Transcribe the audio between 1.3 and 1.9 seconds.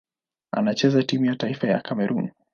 taifa ya